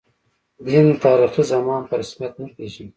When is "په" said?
1.89-1.93